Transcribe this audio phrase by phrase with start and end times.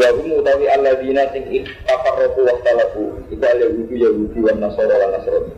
[0.00, 3.04] Wa hum utawi alladzina sing ikhtafarraku wa ikhtalafu.
[3.28, 5.52] Iku al-Yahudi Yahudi wa Nasara wa Nasrani.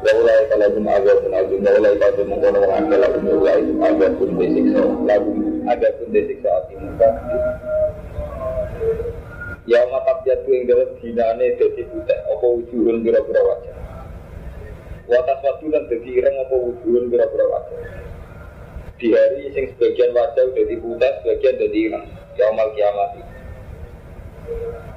[0.00, 4.82] Wa ulai kalagum agapun agum Wa ulai kalagum mengkono wa Wa ulai kalagum agapun desiksa
[5.04, 5.38] Lagum
[5.68, 7.08] agapun desiksa ati muka
[9.68, 13.76] Ya matab jatuh yang dalam dinane Dadi butek Apa wujuhun kira-kira wajah.
[15.04, 17.80] Watas waktu dan dadi ireng Apa wujuhun kira-kira wajah.
[18.96, 22.08] Di hari sing sebagian wajah Dadi butek sebagian dadi ireng
[22.40, 23.20] Ya amal kiamat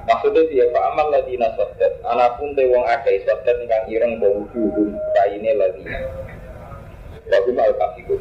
[0.04, 5.52] Maksudnya dia Amal lagi naswadat Anapun te wong akeh swadat ingkang ireng bau wujuhum Kaine
[5.56, 5.84] lagi
[7.24, 8.20] Wagum al-kafikum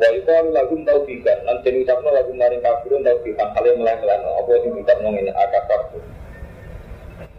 [0.00, 4.72] Wa yuqalu lagum taufikan Lan den ucapno lagum maring kafirun taufikan Kali meleh-meleh Apa sing
[4.72, 5.32] ucapno ngene?
[5.36, 5.80] Akafar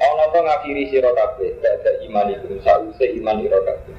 [0.04, 3.96] Ono apa ngakhiri sira kabeh Gak iman itu Sause iman ira kabeh.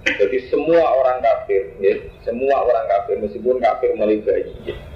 [0.00, 1.92] Jadi semua orang kafir ya,
[2.24, 4.22] Semua orang kafir Meskipun kafir mulai
[4.64, 4.89] ya.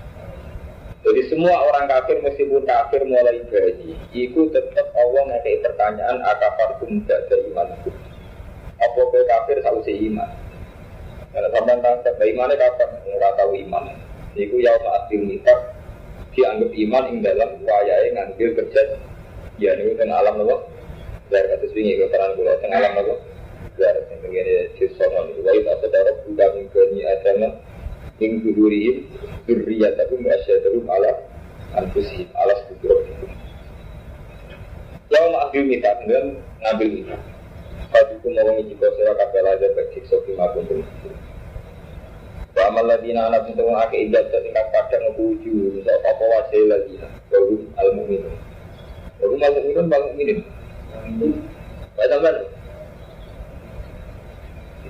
[1.05, 7.05] Jadi semua orang kafir meskipun kafir mulai bayi, itu tetap Allah ngekei pertanyaan akafar tum
[7.05, 7.93] ada iman itu.
[8.81, 10.31] Apa kau kafir selalu iman?
[11.37, 13.85] Kalau sampai tangkap, imannya kafir nggak tahu iman.
[14.33, 15.77] Iku ya ma'atil mitak
[16.33, 18.83] dianggap iman yang dalam wayai ngambil kerja.
[19.61, 20.73] Ya ini tengah alam nopo.
[21.29, 23.15] Dari swingi ke peran gula tengah alam nopo.
[23.77, 25.37] Dari yang begini cisonon.
[25.37, 27.49] Wa itu apa darah budak mingkoni adama
[28.23, 29.11] ing dudurihim
[29.51, 31.11] durriyatahum asyadahum ala
[31.75, 33.31] anfusihim ala sekuturahum
[35.11, 37.17] Yaum akhir minta kemudian ngambil minta
[37.91, 40.83] Fadiku mau ngijiko sira kabel aja baik sofi maupun tuh
[42.55, 46.95] Wa amal ladina anak itu ngake ibadah tingkat kadang ngebuju Misal apa wasai lagi.
[47.27, 48.35] Baru al-mu'minun.
[49.19, 50.39] Baru al-mu'minun bang mu'minin
[51.99, 52.47] Baik sampai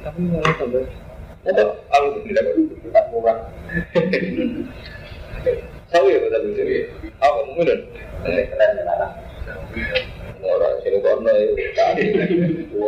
[0.05, 1.04] Tapi malah sampai atau
[1.45, 3.39] aku tidak tidak murah.
[5.93, 6.89] Tahu ya kata lucu ya.
[7.21, 7.79] Apa mungkin?
[10.41, 12.81] Murah sini itu.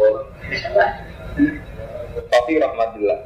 [2.17, 3.21] Tapi rahmatillah.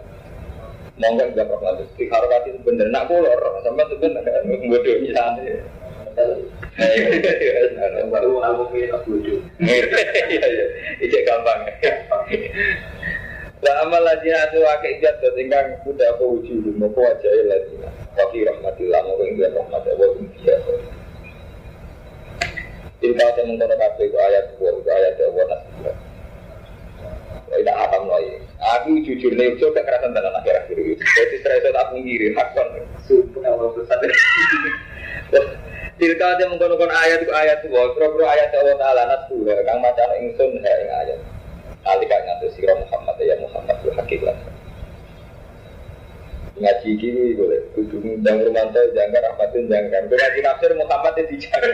[0.98, 1.94] Monggo enggak rahmatillah.
[1.94, 2.91] Di harokat itu bener.
[2.91, 5.62] Nak kolor sampai sebenarnya bodoh misalnya.
[8.10, 9.38] Baru aku punya bodoh.
[9.62, 9.86] Iya
[10.42, 10.66] iya.
[10.98, 11.70] Itu gampang.
[13.60, 17.76] Lah amal lagi atu akeh ijat ingkang kuda apa wujud mau wajah lagi.
[18.16, 20.72] Wa fi rahmatillah mau ing rahmat Allah ing biasa.
[23.00, 25.97] Ilmu yang mengkono kabeh itu ayat itu ayat Allah nasibah.
[27.48, 28.37] Tidak akan lagi.
[28.60, 31.00] Aku jujur nih, coba kekerasan dalam akhir akhir itu.
[31.00, 32.69] Jadi saya itu tak mengirim hakon.
[33.09, 33.98] Sumpah Allah besar.
[36.00, 39.04] Tilka yang mengkono ayat itu ayat dua, pro ayat Allah Taala.
[39.69, 41.21] Kang macam ingsun ing ayat.
[41.81, 44.36] Alika ngatur sirah Muhammad ya Muhammad itu hakikat
[46.60, 47.60] ngaji gini boleh.
[47.72, 51.72] Kudu ngundang romanto jangan rahmatin jangan gue ngaji nafsir Muhammad itu jangan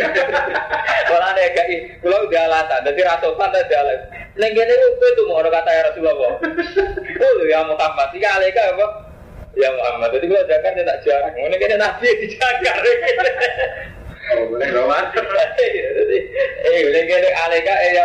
[1.10, 3.98] kalau ada kayak kalau udah alasan jadi rasopan ada jalan
[4.38, 6.32] nenggene itu itu mau ada kata ya Rasulullah.
[7.26, 8.06] Oh ya Muhammad.
[8.14, 8.86] Jika alika apa?
[9.58, 10.08] Ya Muhammad.
[10.14, 11.34] Jadi kalau jangan dia tak jarang.
[11.34, 12.78] Ini kayaknya nabi dijagar
[14.26, 15.22] Oh, boleh romantis.
[16.02, 16.18] Jadi,
[16.66, 18.04] eh, boleh kene alika eh ya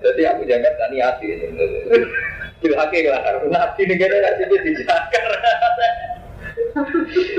[0.00, 1.26] jadi aku jangan tak niati.
[2.62, 3.20] Dilhaki lah.
[3.50, 5.24] Nabi negara nasi itu dijakar.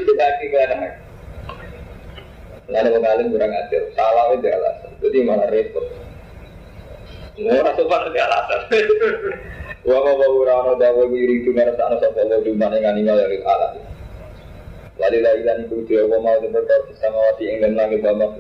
[0.03, 0.93] Dilhaki lah.
[2.71, 3.83] Lalu mengalim kurang ajar.
[3.95, 4.91] Salah itu alasan.
[5.03, 5.85] Jadi malah repot.
[7.39, 8.61] Murah sopan itu alasan.
[9.83, 13.73] Wa ma wa urana dawa wiri tu merasa ana sapa di mana ngani ngala alam.
[14.95, 18.31] Wali la ilan iku dia wa mau berkata sama wati ing dan langit bama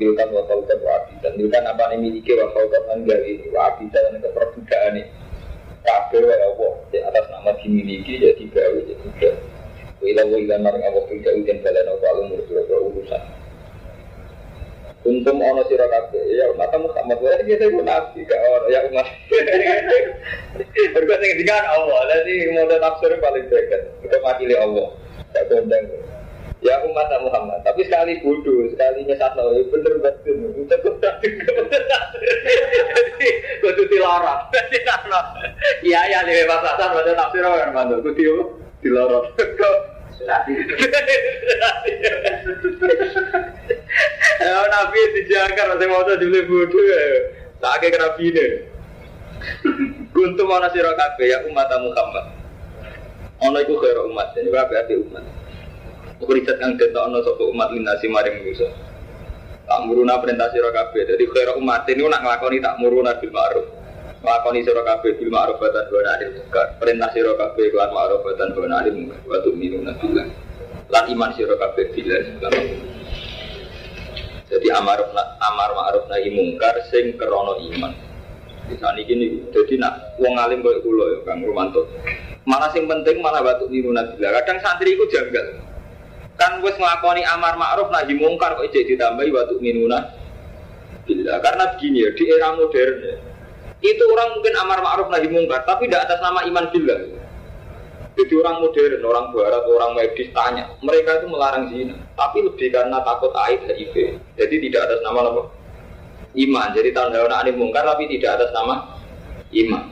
[0.00, 4.02] Bilkan wa kaukat wa abidan Bilkan apa ini miliki wa kaukat anggar ini Wa abidan
[4.12, 5.02] dan keperbudakan ini
[5.82, 9.30] Kabel wa Allah Di atas nama dimiliki ya digawe ya juga
[10.00, 13.22] Wa ilan wa ilan maring Allah Bilka ujian balan wa alumur Surah urusan
[15.02, 19.02] Untung ono sira kabeh ya umat Muhammad wae kita iku nabi gak ono ya umat.
[20.94, 22.00] Berkuat sing dikan Allah.
[22.06, 23.82] Dadi model tafsir paling dekat.
[23.98, 24.94] Kita makili Allah.
[25.34, 25.90] Gak kondang.
[26.62, 30.62] Ya umat Muhammad, tapi sekali bodoh, sekali nyesat loh, bener betul.
[30.70, 31.34] Cukup tadi
[32.94, 33.28] Jadi
[33.58, 34.46] kudu dilarang.
[34.54, 34.78] Jadi
[35.82, 39.26] Iya ya di pasasan baca tafsir orang mantu, kudu dilarang.
[44.38, 47.02] Ya Nabi dijaga, masih mau tuh dibeli bodoh ya.
[47.58, 48.46] Tak kayak nabi ini.
[50.14, 52.26] Guntum mana kabeh ya umat Muhammad.
[53.42, 55.41] Ono iku khair umat, jadi kabeh umat.
[56.22, 58.70] Ukuridat kang ono sapa umat linasi maring manusa.
[59.66, 61.02] Tak muruna perintah sira kabeh.
[61.02, 63.66] Dadi khair umat ini nak nglakoni tak muruna bil ma'ruf.
[64.22, 66.78] Nglakoni sira kabeh bil ma'ruf wa 'anil munkar.
[66.78, 69.18] Perintah sira kabeh kelan ma'ruf wa 'anil munkar.
[69.26, 70.26] Wa tu'minuna billah.
[70.94, 72.22] Lan iman sira kabeh billah.
[74.46, 75.02] Jadi amar
[75.42, 77.92] amar ma'ruf nahi mungkar sing krana iman.
[78.70, 81.82] Misalnya gini, jadi nak wong alim koyo kula ya Kang Romanto.
[82.46, 84.38] Mana sing penting mana batuk niru nabilah.
[84.38, 85.71] Kadang santri iku janggal
[86.42, 90.10] kan wis nglakoni amar ma'ruf nahi mungkar kok jadi ditambahi waktu minuna
[91.06, 93.14] bila karena begini ya di era modern ya,
[93.82, 96.96] itu orang mungkin amar ma'ruf nahi mungkar tapi tidak atas nama iman bila
[98.12, 101.96] jadi orang modern, orang barat, orang medis tanya mereka itu melarang zina.
[102.12, 105.42] Tapi lebih karena takut aib HIV jadi tidak atas nama apa?
[106.36, 106.76] Iman.
[106.76, 109.00] Jadi tanda anak mungkar tapi tidak atas nama
[109.48, 109.84] iman.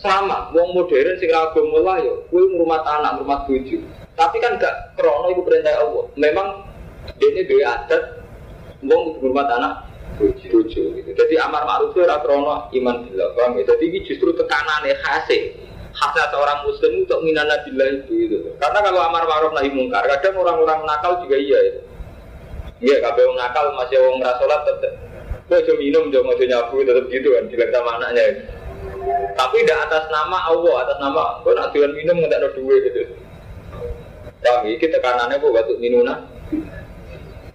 [0.00, 3.80] Sama wong modern sing ragu mulai yo kuwi rumah tanah rumah bojo
[4.16, 6.04] tapi kan gak krono itu perintah Allah.
[6.16, 6.48] Memang
[7.20, 8.02] ini dua adat
[8.82, 9.74] wong berhormat anak
[10.16, 10.64] bojo
[10.96, 11.10] gitu.
[11.12, 13.28] Jadi amar ma'ruf itu ora krono iman billah.
[13.36, 13.62] Paham ya?
[13.68, 15.52] Jadi ini justru tekanannya khasnya
[15.96, 18.36] khasnya seorang muslim untuk minana billah itu gitu.
[18.60, 21.80] Karena kalau amar ma'ruf nahi mungkar, kadang orang-orang nakal juga iya itu.
[22.76, 24.92] Iya, kalau nakal masih orang rasolat tetap.
[25.46, 28.24] Kau cuma minum, cuma mau nyabu tetap gitu kan, bilang sama anaknya.
[29.38, 33.02] Tapi tidak atas nama Allah, atas nama kau nak minum nggak ada duit gitu.
[34.44, 36.28] Kami kita tekanannya kok batu minuna.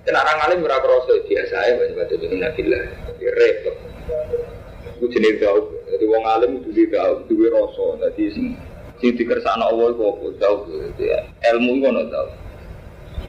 [0.01, 2.80] Kena orang alim berapa rasa biasa ya batu minuna gila.
[3.22, 3.75] Repot.
[4.98, 5.78] Itu jenis jauh.
[5.94, 7.86] Jadi wong alim itu juga dua rasa.
[8.10, 8.48] Jadi sing
[8.98, 10.62] sing Allah kok jauh.
[11.38, 12.30] Ilmu itu nggak tahu.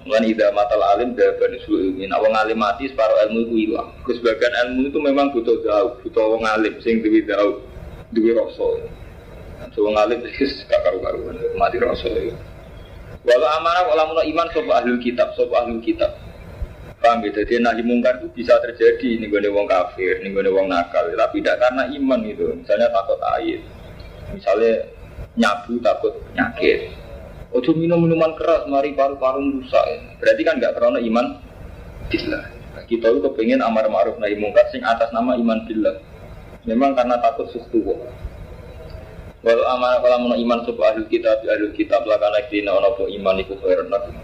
[0.02, 2.08] Mulai ida mata alim usul ilmi.
[2.08, 3.92] Nah, wong alim mati separuh ilmu itu hilang.
[4.08, 7.60] Sebagian ilmu itu memang butuh jauh, butuh wong alim sing duwe jauh,
[8.16, 8.80] duwe rasa.
[9.76, 12.34] So wong alim itu karu-karuan mati rasa itu.
[13.22, 16.10] Walau amanah kalau mau iman sopa ahli kitab, sopa ahli kitab.
[17.02, 17.30] Paham ya?
[17.34, 21.42] Jadi nahi mungkar itu bisa terjadi nih gue wong kafir, nih gue wong nakal, tapi
[21.42, 22.46] tidak karena iman itu.
[22.54, 23.58] Misalnya takut air,
[24.30, 24.86] misalnya
[25.34, 26.94] nyabu takut nyakit.
[27.52, 29.84] Ojo minum minuman keras, mari paru-paru rusak.
[30.22, 31.26] Berarti kan nggak karena iman
[32.08, 32.44] billah.
[32.72, 36.00] Nah, kita itu kepengen amar ma'ruf nahi mungkar sing atas nama iman billah.
[36.64, 37.98] Memang karena takut sesuatu.
[39.42, 43.10] Walau amanah kalau mau iman sebuah ahli kitab, ahli kitab lah karena kita ono po
[43.10, 44.14] iman iku khairun nabi.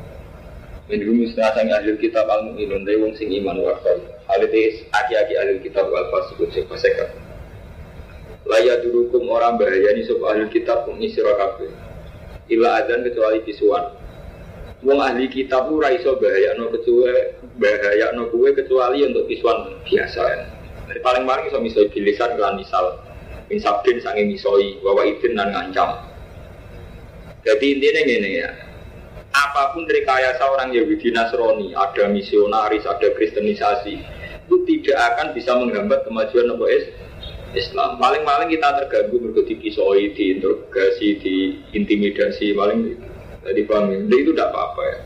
[0.87, 3.75] Min rumi setengah sang ahli kitab al mu'minun dari wong sing iman wa.
[4.31, 7.11] Hal itu aki-aki ahli kitab wal fasikun sing fasika.
[8.47, 11.67] Laya durukum orang bahaya ni sebuah ahli kitab pun isiro kafe.
[12.55, 13.91] Ila adzan kecuali kisuan.
[14.87, 20.23] Wong ahli kitab ora iso bahaya no kecuali bahaya no kue kecuali untuk kisuan biasa.
[20.87, 23.08] Dari paling-paling iso misal bilisan kelan misal
[23.49, 26.05] Min sabdin sange misoi, wawa idin dan ngancam.
[27.45, 28.50] Jadi intinya gini ya,
[29.33, 33.95] apa pun rekayasa orang Yahudi Nasrani, ada misionaris, ada kristenisasi,
[34.49, 36.93] itu tidak akan bisa menghambat kemajuan Nabi
[37.57, 37.97] Islam.
[37.97, 43.00] Paling-paling kita terganggu berarti kisoi, diinterogasi, diintimidasi, paling
[43.49, 43.99] jadi paham ya?
[44.12, 44.99] itu tidak apa-apa ya.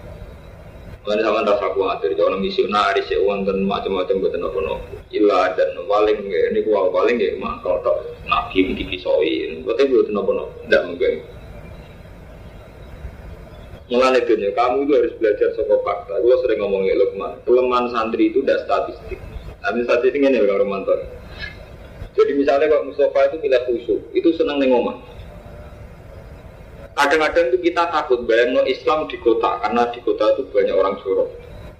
[1.02, 5.02] Mana sama rasa khawatir, kalau misionaris ya uang dan macam-macam buat nopo-nopo.
[5.10, 10.54] Ilah dan paling ini gua paling ya mah kalau tak nabi dikisoi, buatnya buat nopo-nopo,
[10.62, 11.14] tidak mungkin.
[13.90, 16.16] Mulai dunia, kamu itu harus belajar soal fakta.
[16.22, 19.20] Gue sering ngomong ya Lukman, kelemahan santri itu tidak statistik.
[19.60, 20.96] Nanti statistik ini kalau Romanto.
[22.16, 24.96] Jadi misalnya kalau Mustafa itu pilih khusyuk, itu senang nih ngomong.
[26.92, 31.28] Kadang-kadang itu kita takut bayang Islam di kota karena di kota itu banyak orang jorok,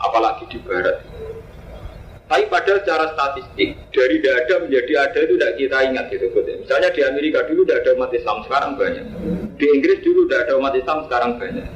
[0.00, 1.04] apalagi di barat.
[2.32, 6.26] Tapi padahal secara statistik dari tidak ada menjadi ada itu tidak kita ingat gitu.
[6.32, 9.04] Misalnya di Amerika dulu tidak ada umat Islam sekarang banyak.
[9.60, 11.68] Di Inggris dulu tidak ada umat Islam sekarang banyak.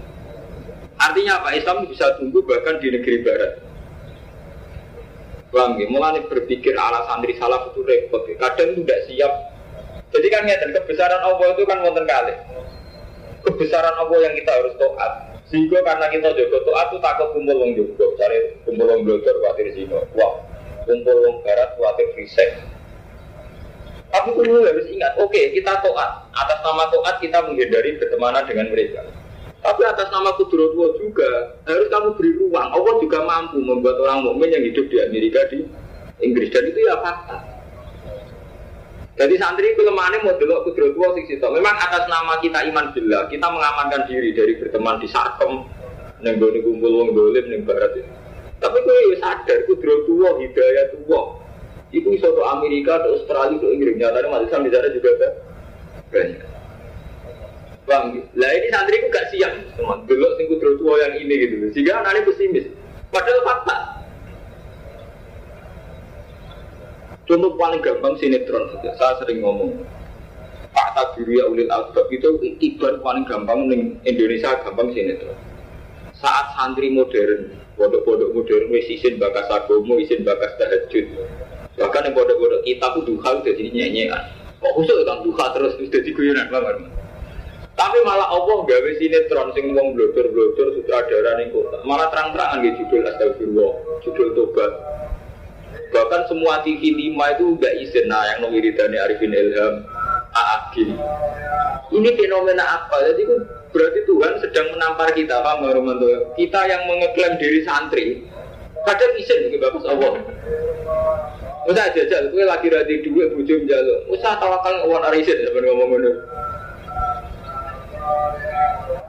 [0.97, 1.49] Artinya apa?
[1.61, 3.53] Islam bisa tumbuh bahkan di negeri barat.
[5.53, 8.25] Bang, mulai berpikir ala santri salaf itu repot.
[8.25, 9.33] Kadang itu tidak siap.
[10.09, 12.33] Jadi kan ngeten kebesaran Allah itu kan wonten kali
[13.47, 15.13] kebesaran Allah yang kita harus taat.
[15.47, 18.05] Sehingga karena kita jaga taat itu takut kumpul wong juga.
[18.19, 19.95] Cari kumpul wong belajar khawatir sini.
[20.19, 20.43] Wah,
[20.85, 22.51] kumpul wong barat khawatir fisik.
[24.11, 26.11] Tapi dulu harus ingat, oke okay, kita taat.
[26.35, 29.07] Atas nama taat kita menghindari bertemanan dengan mereka.
[29.63, 32.69] Tapi atas nama kudrotullah juga harus kamu beri ruang.
[32.71, 35.67] Allah juga mampu membuat orang mukmin yang hidup di Amerika di
[36.23, 37.56] Inggris dan itu ya fakta.
[39.17, 41.41] Jadi santri kelemahannya mau delok kudrotullah sing situ.
[41.49, 45.65] Memang atas nama kita iman bila kita mengamankan diri dari berteman di sarkem,
[46.21, 48.13] nenggone kumpul wong dolim neng barat itu.
[48.61, 51.41] Tapi gue ya sadar kudrotullah hidayah tuh.
[51.97, 53.97] Iku iso ke Amerika, ke Australia, ke Inggris.
[53.97, 55.33] Nyatanya masih sampai sana juga kan
[56.13, 56.41] banyak.
[57.87, 58.05] Bang,
[58.35, 60.03] lah ini santri itu gak siap, teman.
[60.05, 61.55] Dulu sing kudro tua yang ini gitu.
[61.71, 62.67] Sehingga anaknya pesimis.
[63.15, 63.77] Padahal fakta.
[67.27, 68.91] Contoh paling gampang sinetron saja.
[68.95, 69.83] Saya sering ngomong.
[70.71, 75.35] Fakta diri ya ulil albab itu ibarat paling gampang nih Indonesia gampang sinetron.
[76.17, 81.07] Saat santri modern, bodoh-bodoh modern, wis isin bakas agomo, isin bakas tahajud.
[81.77, 84.23] Bahkan yang bodoh-bodoh kita pun duha jadi nyanyian.
[84.63, 86.89] Kok khusus kan duha terus jadi guyonan banget.
[87.77, 91.85] Tapi malah Allah gawe sinetron sing wong blodor-blodor sutradara ning kota.
[91.85, 94.73] Malah terang-terangan gitu judul astagfirullah, judul tobat.
[95.93, 99.75] Bahkan semua TV 5 itu gak izin nah yang wiridane Arifin Ilham,
[100.35, 100.97] Aagim.
[101.95, 102.97] Ini fenomena apa?
[103.11, 103.37] Jadi itu
[103.71, 106.35] berarti Tuhan sedang menampar kita, Pak Romanto.
[106.35, 108.27] Kita yang mengeklaim diri santri,
[108.83, 110.13] padahal izin ke bagus Allah.
[111.67, 114.07] Usah jajal, gue lagi rati dua bujum jaluk.
[114.11, 116.15] Usah tawakal ngomong arisin, ngomong ngomong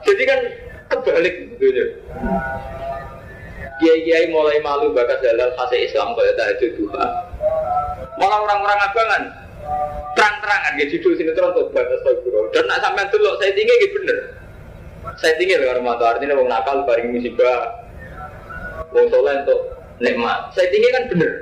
[0.08, 0.40] jadi kan
[0.88, 1.84] kebalik gitu
[3.78, 7.06] Kiai-kiai mulai malu bakas dalam fase Islam kalau tahajud duha.
[8.18, 9.22] Malah orang-orang abangan
[10.18, 12.50] terang-terangan gitu judul sinetron tuh batas bro.
[12.50, 14.18] Dan nak sampai dulu saya tinggi gitu bener.
[15.22, 17.86] Saya tinggi loh orang artinya mau nakal bareng musibah.
[18.90, 19.60] Wong soleh untuk
[20.02, 20.50] nikmat.
[20.58, 21.32] Saya tinggi kan bener.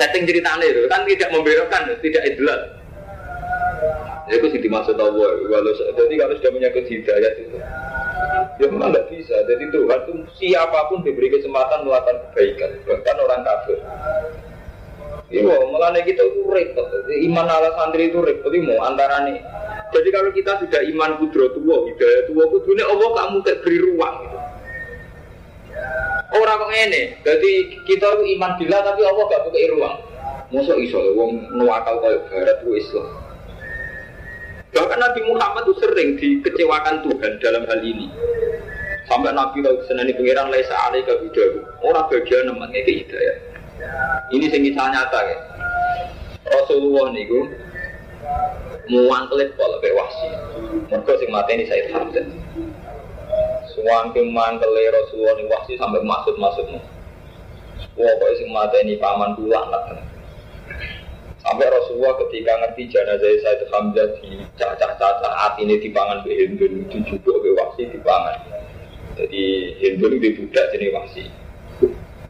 [0.00, 2.60] Setting ceritanya itu kan tidak membelokkan, tidak ideal.
[4.30, 5.30] Ya, itu sih dimaksud Allah.
[5.50, 7.58] Walau jadi kalau sudah menyangkut hidayat itu,
[8.62, 9.36] ya memang tidak bisa.
[9.50, 13.78] Jadi Tuhan itu siapa pun diberi kesempatan melakukan kebaikan, bahkan orang kafir.
[15.32, 16.86] Iya, malah kita itu repot.
[17.08, 18.52] Iman ala santri itu repot.
[18.62, 19.40] Mau antara nih.
[19.92, 24.14] Jadi kalau kita sudah iman kudro tua, hidayah tua, kudunya Allah kamu kayak beri ruang.
[24.24, 24.38] Gitu.
[26.32, 27.50] Orang kok ini, jadi
[27.84, 29.96] kita itu iman bila tapi Allah gak buka ruang.
[30.48, 33.21] Masa iso, wong nuakal kayak barat itu Islam.
[34.72, 38.08] Bahkan Nabi Muhammad itu sering dikecewakan Tuhan dalam hal ini.
[39.04, 41.12] Sampai Nabi lalu senani pengiran laisa alaika.
[41.84, 43.36] Orang bagian namanya ke hidayah.
[44.32, 45.38] Ini sing nyata ya.
[46.48, 47.52] Rasulullah niku
[48.88, 50.28] muang kelit pola bewasi.
[50.88, 52.26] Mereka sing mati ini Said Hamzah.
[53.76, 56.80] Suwangke mangkele Rasulullah ini wasi sampai maksud-maksudnya.
[57.92, 60.11] Wah, kok sing mati ini paman dulu anak.
[62.02, 67.54] Rasulullah ketika ngerti jenazah Said Hamzah di cacah-cacah hati ini dipangan ke Hindun, dijubuk ke
[67.54, 68.42] wasi dipangan.
[69.14, 69.42] Jadi
[69.78, 71.30] Hindun di budak jenis wasi.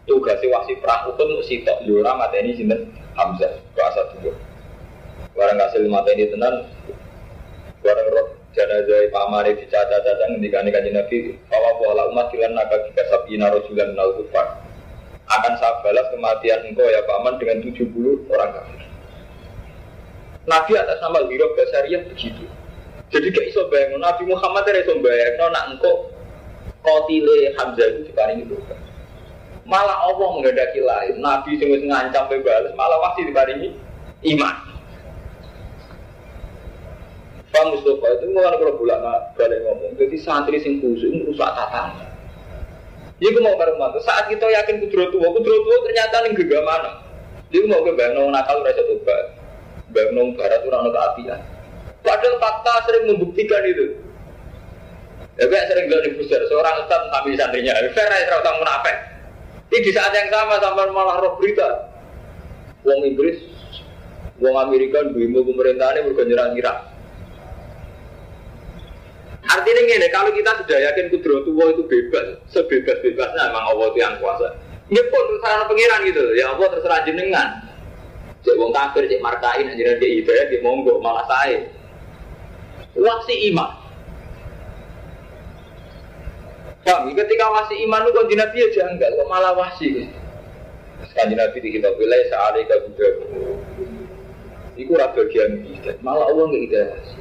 [0.05, 4.37] Tugasnya wasi itu untuk sitok yura ini sinten Hamzah bahasa dulu.
[5.33, 6.69] Barang hasil ini tenan,
[7.81, 13.09] barang roh jenazah pamari di cacah-cacah nih kajian Nabi, bahwa pola umat kilan naga kita
[13.09, 14.21] sabina rojulan nal.
[15.33, 18.82] Akan saya balas kematian engkau ya paman dengan 70 orang kafir.
[20.43, 22.45] Nabi atas nama Wiro Basariyah begitu.
[23.13, 26.09] Jadi gak iso bayang, Nabi Muhammad tidak iso bayang, no, nak engkau
[26.81, 28.81] kotile Hamzah itu diparingi bukan.
[29.69, 33.69] Malah Allah menghendaki lain, Nabi sing wis ngancam bebas, malah masih diparingi
[34.35, 34.57] iman.
[37.53, 39.05] Pak Mustafa itu mulai kalau bulan
[39.37, 42.09] balik ngomong, jadi santri sing khusus rusak tatanan.
[43.23, 44.03] Iku mau karo mantu.
[44.03, 47.07] Saat kita yakin kudro tua, kudro tua ternyata ning gegamana.
[47.55, 49.42] Iku mau ke nakal rasa tobat.
[49.93, 51.41] Bangun barat itu orang keapian.
[52.03, 53.95] Padahal fakta sering membuktikan itu.
[55.41, 58.97] Ya kayak sering bilang di pusat, seorang ustaz sambil santrinya, fair ya serata munafik.
[59.73, 61.89] Ini di saat yang sama sampai malah roh berita.
[62.85, 63.41] Wong Inggris,
[64.43, 66.79] Wong Amerika, demo pemerintahannya nyerang Irak.
[69.43, 74.17] Artinya ini, kalau kita sudah yakin kudro tua itu bebas, sebebas-bebasnya memang Allah itu yang
[74.21, 74.49] kuasa.
[74.93, 77.49] Ini pun terserah pengiran gitu, ya Allah terserah jenengan.
[78.43, 81.63] Cek wong kafir, cek markain, aja dia hidayah, dia monggo, malah saya.
[82.99, 83.71] Wasi iman.
[86.83, 90.11] Kami ketika wasi iman itu kanji Nabi aja enggak, kok malah wasi.
[91.15, 93.09] Nabi di kita wilayah sealika juga.
[94.75, 97.19] Iku ora bagian kita, malah Allah nggak ide wasi.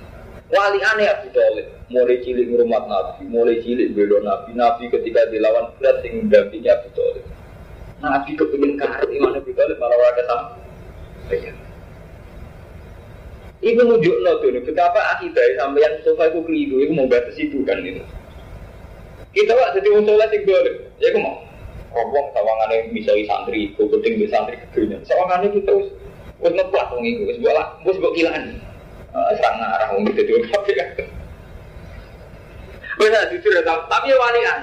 [0.52, 5.72] Wali aneh Abu Talib, mulai cilik ngurumat Nabi, mulai cilik belo Nabi, Nabi ketika dilawan
[5.78, 7.24] berat sing mendampingi Abu Talib.
[8.02, 10.61] Nabi kepingin karet iman Abu Talib malah ada sama.
[11.32, 11.54] Iya.
[13.62, 17.62] Ibu nunjuk no tuh, betapa akidah sampai yang sofa itu keliru, itu mau batas itu
[17.62, 18.02] kan itu.
[19.38, 20.76] Kita wak jadi wong soleh sing dolim.
[20.98, 21.38] Ya aku mau.
[21.94, 24.98] Wong sawangane misoi santri, kok penting di santri kedunya.
[25.06, 25.94] Sawangane kita wis
[26.42, 28.58] wis ngeplak wong iku wis bola, wis mbok kilan.
[29.14, 30.90] Eh serang arah wong itu dhewe kabeh kan.
[32.98, 34.60] Wis jujur ya, tapi walian.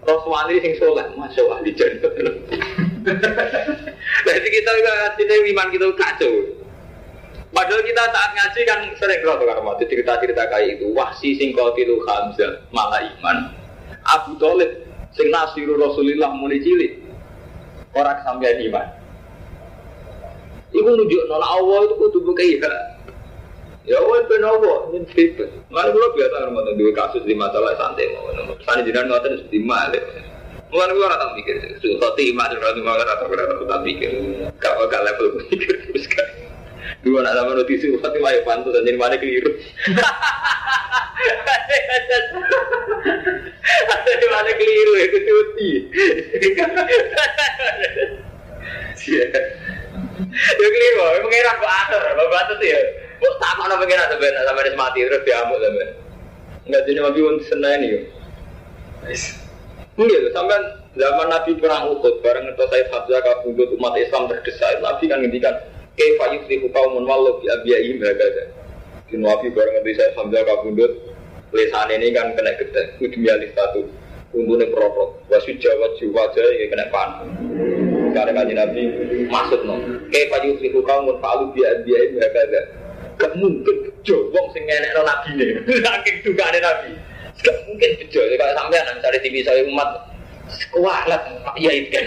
[0.00, 1.72] Rasulullah sing soleh, masya Allah di.
[4.28, 6.34] Jadi kita juga ngaji iman kita kacau.
[7.50, 10.94] Padahal kita saat ngaji kan sering kalau tukar mati cerita-cerita kayak itu.
[10.94, 13.50] Wahsi sing tilu Hamzah malah iman.
[14.06, 14.86] Abu Talib
[15.18, 17.02] sing nasiru Rasulillah mulai cilik.
[17.90, 18.86] Orang sampai iman.
[20.70, 22.46] Iku nunjuk nona Allah itu kudu buka
[23.88, 25.50] Ya Allah ben Allah min fitur.
[25.72, 28.30] Mulai kula biasa ngomong dua kasus di masalah santai mau.
[28.62, 30.04] Sani jinan ngoten di malik.
[30.70, 31.56] Mulai kula ora tak mikir.
[31.82, 34.10] Suhati iman ora tak ora tak mikir.
[34.62, 36.28] Gak bakal level mikir terus kan.
[37.00, 39.56] Dua anak sama roti pasti mayu pantu dan jadi mana keliru.
[43.90, 45.70] Ada di mana keliru ya, kecuti.
[49.00, 52.80] Ya keliru, mengira kok atur, bapak itu ya.
[53.16, 55.88] Kok sama nama sebenarnya sampai mati terus diamuk sampai.
[56.68, 58.04] Enggak jadi pun senang ini.
[60.00, 60.56] Enggak, sampai
[60.96, 64.80] zaman Nabi perang Uhud bareng itu saya Hamzah kabudut umat Islam terdesak.
[64.80, 65.52] Nabi kan ngendikan
[65.92, 68.48] kaifa yuflihu qaumun wallahu bi abiyaihim hakada.
[69.12, 71.04] Di Nabi bareng nanti saya Hamzah kabundut
[71.52, 73.84] lesan ini kan kena gede, kudu mialih satu.
[74.32, 77.10] Untune proprok, wasu jawa jiwa aja ya kena pan.
[78.16, 78.82] Karena kaji Nabi
[79.28, 79.84] maksud no.
[80.08, 82.60] Kaifa yuflihu qaumun fa'alu bi abiyaihim hakada.
[83.20, 85.46] Gak mungkin bejo wong sing ngenekno nabi ne.
[85.84, 87.09] Saking dugane nabi.
[87.40, 89.88] Gak mungkin bejo kalau sampean misalnya TV saya umat
[90.74, 92.04] kualat Pak Yai kan.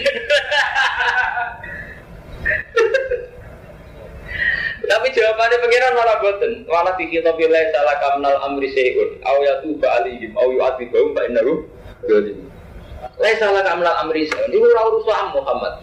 [4.84, 6.52] Tapi jawabannya pengiran malah boten.
[6.68, 9.16] Malah dikit tapi lain salah kamnal amri sehun.
[9.24, 10.36] Au yatu ba'alihim.
[10.36, 11.66] Au yu'ati ba'um ba'innarum.
[12.04, 12.52] Dolim.
[13.18, 14.52] Lain salah kamnal amri sehun.
[14.52, 15.74] Ini ura urusan Muhammad.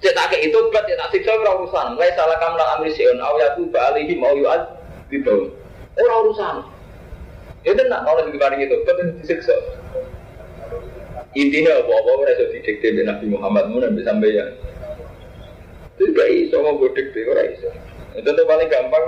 [0.00, 2.00] Cetak itu buat cetak siksa ura urusan.
[2.00, 3.20] Lain salah kamnal amri sehun.
[3.20, 4.18] Au yatu ba'alihim.
[4.24, 5.52] Au yu'ati ba'um.
[6.00, 6.56] Ura urusan.
[7.66, 8.76] Ya tenang kalau dibanding itu.
[8.86, 9.56] Betul disiksa.
[11.34, 13.70] Intinya apa-apa mereka didikte Nabi Muhammad.
[13.70, 14.46] Mungkin sampai ya.
[15.98, 17.68] Itu gak iso deh, orang iso.
[18.14, 19.02] Itu tuh paling gampang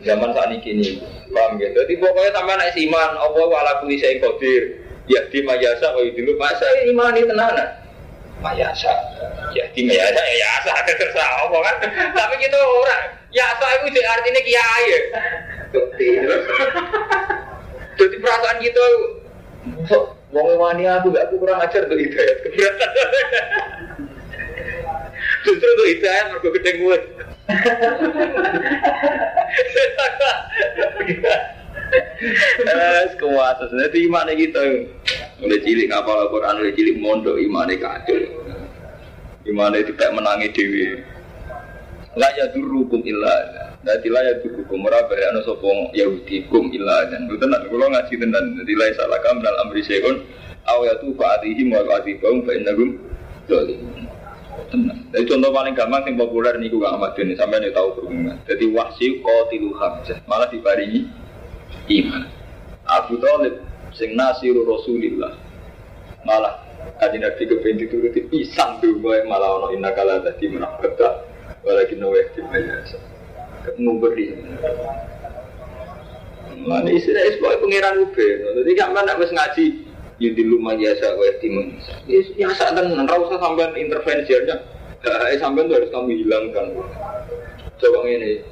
[0.00, 1.02] zaman saat ini kini,
[1.34, 1.76] paham gitu.
[1.76, 4.80] Jadi pokoknya sampai naik iman, Allah wala kuli saya kodir.
[5.10, 7.68] Ya di mayasa, oh dulu masa iman ini tenanan.
[8.40, 8.94] Mayasa,
[9.52, 11.76] ya di mayasa ya yasa, terserah Allah kan.
[12.14, 13.02] Tapi kita orang,
[13.34, 15.00] yasa itu artinya kiai ya.
[18.00, 18.84] Jadi perasaan kita,
[20.32, 22.90] Wong wani aku gak aku kurang ajar tuh hidayat keberatan.
[25.44, 27.02] Justru tuh hidayat mergo gede nguwet.
[32.60, 33.74] Eh, kuatas.
[33.74, 34.62] Nanti iman kita.
[35.42, 38.20] Mulai cilik ngapal Al-Quran, mulai cilik mondok iman kacau.
[39.48, 41.02] Iman itu kayak menangi dewi.
[42.14, 43.69] Lah ya durukum illa.
[43.80, 48.14] Dadi lah ya durukum ora bare ana sapa Yahudi kum illa dan tenan kula ngaji
[48.20, 48.44] tenan.
[48.60, 50.20] Dadi la salah kam dal amri seun
[50.68, 52.88] aw ya tu fa'atihim wa fa'atihum fa innahum
[53.48, 54.04] zalimun.
[54.70, 55.02] Tenang.
[55.10, 58.38] Jadi contoh paling gampang yang populer nih gue Ahmad ini sampai nih tahu berhubungan.
[58.46, 61.10] Jadi wahsi qatilu hamzah malah dibaringi
[61.90, 62.22] iman.
[62.86, 63.58] Abu Talib
[63.96, 65.34] sing nasiru Rasulillah
[66.22, 66.62] malah
[67.02, 71.24] kaji nabi kepengen dituruti pisang tuh malah ono inna kala tadi menakutkan
[71.66, 72.40] walakin nawe di
[73.76, 74.36] nguberi.
[76.60, 78.26] Mana istilah istilah pangeran ube.
[78.40, 79.88] Jadi kan mana wes ngaji
[80.20, 81.80] Yudi lumah biasa gue timun.
[82.36, 84.60] Ya saat tenan, nggak usah sampai intervensi aja.
[85.00, 86.76] Eh sampai tuh harus kami hilangkan.
[87.80, 88.44] Coba ini,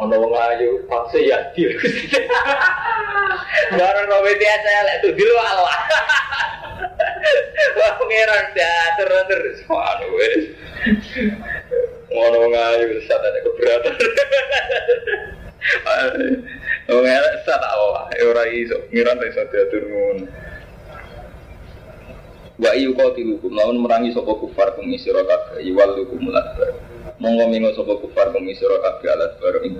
[0.00, 1.68] ono wong ayu paksa ya dia.
[3.76, 5.78] Barang robe biasa ya lek tuh di luar Allah.
[7.76, 9.58] Wah pangeran teater terus.
[9.68, 10.08] Waduh
[12.16, 12.28] wes.
[12.32, 13.94] Ono wong ayu saat ada keberatan.
[16.86, 20.24] Wong elek saat Allah, ora iso, ngiran iso diatur ngono.
[22.62, 26.78] Wa iyu qatilukum lawan merangi sapa kufar kum isira kabeh iwalukum akbar.
[27.18, 29.76] Monggo mingo sapa kufar kum isira kabeh alat baru ing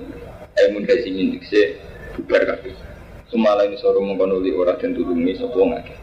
[0.59, 1.79] aimun kasi mindik se
[2.18, 2.75] bubar kabeh.
[3.31, 5.94] Sumala ini soro mongko nuli ora den tulungi sapa ngake.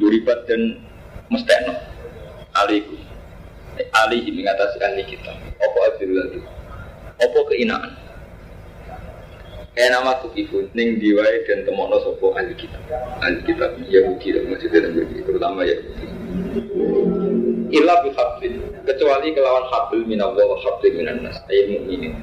[0.00, 0.80] Duribat dan
[1.28, 1.76] mesteno
[2.56, 3.03] aliku
[3.80, 5.32] alihi mengatasi ahli kita.
[5.58, 6.42] Apa adil
[7.18, 7.92] Apa keinaan?
[9.74, 12.78] Kayak nama tukifun, ning diwai dan temono sopo ahli kitab
[13.18, 16.06] Ahli kitab Yahudi dan maksudnya Yahudi, terutama Yahudi
[17.74, 22.22] Illa bihablin, kecuali kelawan habl minallah wa minan nas, ayat mu'minin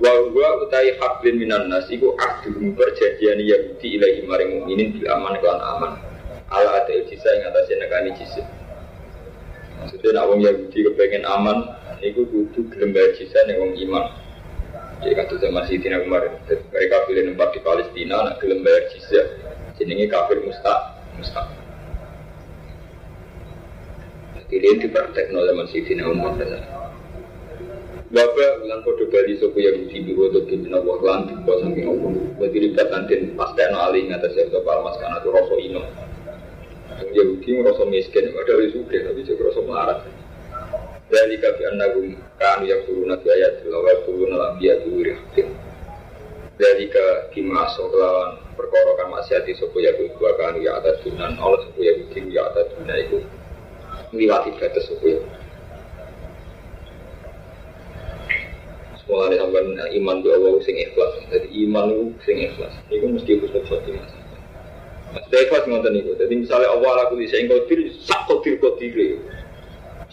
[0.00, 0.96] Wa huwa utai
[1.36, 5.92] minan nas iku ahdu perjanjian Yahudi ilahi maring mukminin bil aman kelan aman.
[6.48, 8.16] Ala ada jisa yang atasnya negani.
[9.80, 11.58] Maksudnya nak wong Yahudi kepengen aman,
[12.04, 14.04] niku kudu gelem bayar jisa ning wong iman.
[15.00, 19.22] Jadi kata zaman Sidina kemarin, mereka pilih tempat di Palestina, nak gelem bayar jizya.
[19.80, 20.80] Jenenge kafir mustaq,
[21.16, 21.48] mustaq.
[24.36, 26.60] Jadi ini dipraktekno zaman Sidina Umar dan
[28.10, 31.86] Bapak bilang kode bali sopo yang di biro tuh di Allah lan di bawah saking
[31.86, 32.10] Allah.
[32.42, 35.86] Berarti libat nanti pas tekno alih ngatas ya almas karena tuh ino.
[37.00, 39.98] Yang Yahudi merasa miskin, ada orang suka tapi juga rasa melarat.
[41.10, 42.06] Dari kafi anagum
[42.38, 44.30] kanu yang turun nabi ayat tilawat turun
[44.62, 45.48] dia tuh hakim.
[46.60, 51.66] Dari ke kimaso lawan perkara kan maksiati sopo ya dua kanu ya atas dunan Allah
[51.66, 53.18] sopo ya ya atas dunan itu
[54.12, 55.20] melewati batas sopo ya.
[59.10, 61.18] Mulai sampai iman doa Allah sing ikhlas.
[61.34, 62.70] Jadi iman itu sing ikhlas.
[62.94, 64.19] Itu mesti husnul khotimah.
[65.10, 66.12] Maksudnya ikhlas ngoten niku.
[66.14, 69.18] Jadi misalnya Allah aku di sing kodir, sak kodir kodir.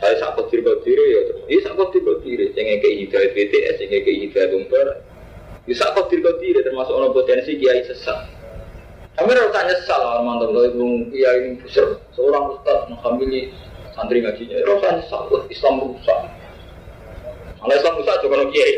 [0.02, 1.22] Saya sak kodir kodir ya.
[1.46, 2.40] Ini sak kodir kodir.
[2.58, 4.88] Sing ngeke hidayat BTS, sing ngeke hidayat umpar.
[5.70, 8.38] Ini sak kodir kodir termasuk orang potensi kiai sesat.
[9.18, 11.58] Kami tanya nyesal lah mantan kalau itu kiai
[12.14, 13.50] seorang ustaz menghamili
[13.98, 14.62] santri ngajinya.
[14.62, 16.20] Tanya nyesal, Islam rusak.
[17.58, 18.74] Kalau Islam rusak juga kalau kiai.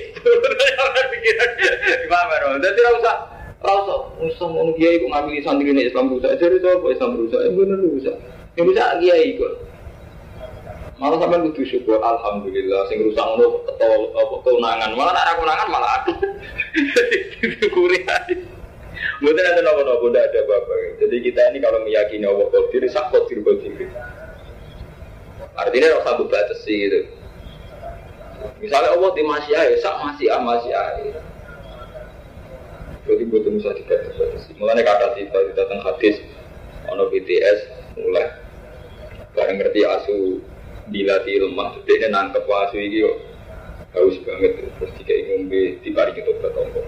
[1.12, 2.56] Pikiran gimana?
[2.64, 3.94] Jadi usah rasa
[4.24, 6.32] Islam mau kiai kok ngambil santri ini Islam rusak.
[6.40, 7.40] Jadi itu apa Islam rusak?
[7.44, 8.16] Yang benar rusak.
[8.56, 9.54] Yang rusak kiai kok.
[11.00, 12.82] Malah sampai kudu syukur, alhamdulillah.
[12.92, 14.90] Sing rusak ngono ketol apa keunangan.
[14.96, 16.12] Malah nak keunangan malah aku.
[17.40, 18.36] Disyukuri aja.
[19.20, 20.74] Bukan ada nopo-nopo, tidak ada apa-apa.
[21.00, 23.88] Jadi kita ini kalau meyakini Allah Qadir, sak Qadir Qadir.
[25.56, 27.00] Artinya rasa batasi gitu.
[28.64, 31.16] Misalnya Allah di masih air, sak masih ah masih air.
[33.08, 34.56] Jadi butuh bisa dibatasi.
[34.60, 36.20] Mulanya kata kita di datang hadis,
[36.90, 37.60] ono BTS
[38.00, 38.28] mulai
[39.34, 40.18] bareng ngerti asu
[40.90, 43.18] dilatih lemah, dia nangkep asu ini kok
[43.90, 46.86] haus banget terus tiga ngombe dibalik itu bertombol.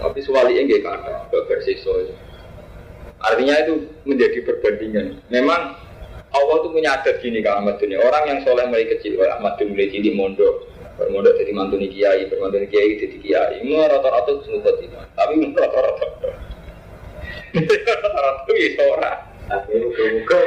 [0.00, 2.10] Tapi suwali enggak kata, versi soal.
[3.22, 5.22] Artinya itu menjadi perbandingan.
[5.30, 5.78] Memang
[6.32, 8.00] Allah tuh punya adat gini ke Ahmad dunia.
[8.02, 12.28] Orang yang soleh mulai kecil, Ahmad tuh mulai cilik mondok, bermondok jadi mantu nih kiai,
[12.28, 13.56] bermantu nih kiai jadi kiai.
[13.66, 16.06] Mau rata-rata semua tidak, tapi mau rata-rata.
[17.52, 19.18] Rata-rata itu seorang.
[19.68, 20.38] Buka,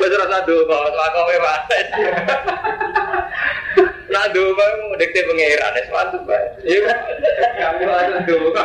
[0.00, 1.80] Wes rasa doa, lakowe wae.
[4.10, 6.46] Nah doa mau dekte pangeran, wis mantep bae.
[6.64, 6.92] Iya.
[7.58, 8.64] Kami langsung doa.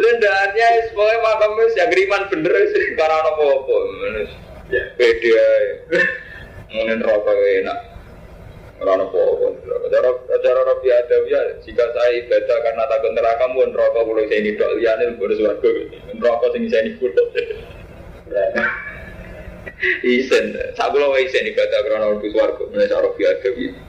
[0.00, 3.76] Rendahannya semuanya makamnya ya geriman bener sih karena apa-apa.
[4.72, 5.44] Ya aja.
[6.70, 7.78] Mungkin rokok enak.
[8.80, 9.46] Karena apa-apa.
[9.92, 14.56] Cara cara Adam ya jika saya ibadah karena takut neraka pun rokok kalau saya ini
[14.56, 15.68] dok liane boleh suaraku.
[16.16, 17.22] Rokok sing saya ini kudo.
[20.00, 22.62] Isen, saya belum isen ibadah karena Rabbi suaraku.
[22.72, 23.80] Rabbi Adam ini.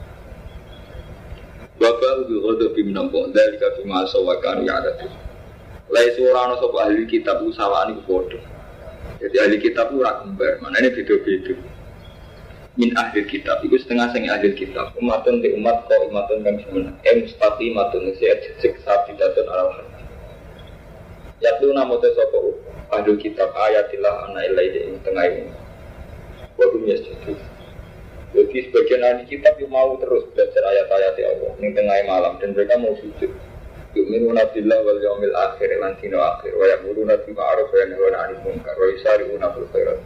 [1.80, 5.10] Bapak udah udah biminampung dari kafir masa wakan ya ada tuh.
[5.90, 8.38] Lai suara no ahli kitab usawani bodoh.
[9.18, 11.71] Jadi ahli kitab itu kembar, mana ini beda-beda.
[12.72, 14.96] Min ahli kitab, itu setengah setengah ahli kitab.
[14.96, 16.96] Umatun di umat kau umatun kang semen.
[17.04, 20.00] Em stati matun sehat cek sapi datun alam hati.
[21.44, 22.56] Ya tuh namo teh sopo
[22.88, 25.52] ahli kitab ayatilah anak ilai di tengah ini.
[26.56, 27.36] Wabum ya jadi.
[28.32, 32.80] Jadi sebagian ahli kitab yang mau terus belajar ayat-ayat Allah di tengah malam dan mereka
[32.80, 33.36] mau sujud.
[33.92, 38.72] Yu'minuna billah wal yawmil akhir lan dino akhir wa ya'muruna bil wa yanhauna 'anil munkar
[38.80, 38.88] wa
[39.68, 40.00] khairat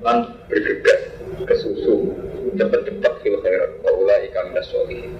[0.00, 1.12] lan bergegas
[1.44, 2.16] ke susu
[2.56, 5.12] cepat-cepat fil khairat wa ulaika minas sholihin.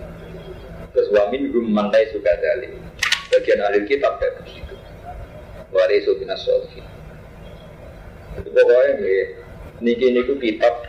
[0.97, 2.73] Terus wa minhum man suka dalik.
[3.31, 4.75] Bagian ahli kitab ya begitu.
[5.71, 6.85] Wa laysu minas sholihin.
[8.41, 8.93] Itu pokoknya
[9.85, 10.89] niki niku kitab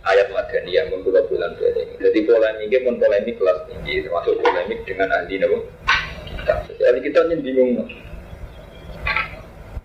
[0.00, 1.96] ayat Madaniyah membuat bulan ini.
[2.02, 5.68] Jadi polemiknya pun polemik kelas tinggi, termasuk polemik dengan ahli nabo
[6.24, 6.54] kita.
[6.78, 7.86] Jadi ahli bingung.